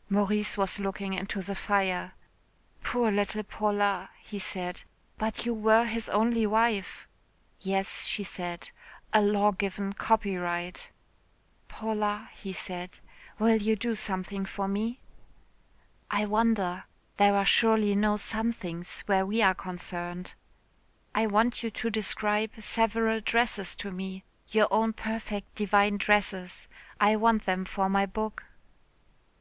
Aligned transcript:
'"Maurice 0.08 0.58
was 0.58 0.80
looking 0.80 1.12
into 1.12 1.40
the 1.40 1.54
fire. 1.54 2.12
"Poor 2.82 3.12
little 3.12 3.44
Paula," 3.44 4.10
he 4.20 4.36
said. 4.40 4.80
"But 5.16 5.46
you 5.46 5.54
were 5.54 5.84
his 5.84 6.08
only 6.08 6.44
wife." 6.44 7.06
"Yes," 7.60 8.04
she 8.04 8.24
said, 8.24 8.72
"a 9.12 9.22
law 9.22 9.52
given 9.52 9.92
copyright." 9.92 10.90
"Paula," 11.68 12.28
he 12.34 12.52
said, 12.52 12.98
"will 13.38 13.58
you 13.58 13.76
do 13.76 13.94
something 13.94 14.44
for 14.44 14.66
me?" 14.66 14.98
"I 16.10 16.24
wonder. 16.26 16.86
There 17.16 17.36
are 17.36 17.46
surely 17.46 17.94
no 17.94 18.16
somethings 18.16 19.02
where 19.06 19.24
we 19.24 19.40
are 19.40 19.54
concerned." 19.54 20.34
"I 21.14 21.28
want 21.28 21.62
you 21.62 21.70
to 21.70 21.90
describe 21.90 22.50
several 22.60 23.20
dresses 23.20 23.76
to 23.76 23.92
me. 23.92 24.24
Your 24.48 24.66
own 24.72 24.94
perfect 24.94 25.54
divine 25.54 25.96
dresses. 25.96 26.66
I 27.00 27.14
want 27.14 27.46
them 27.46 27.64
for 27.64 27.88
my 27.88 28.04
book." 28.04 28.46